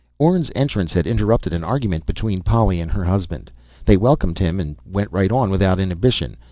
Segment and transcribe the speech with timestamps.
[0.17, 3.51] Orne's entrance had interrupted an argument between Polly and her husband.
[3.85, 6.37] They welcomed him, went right on without inhibition.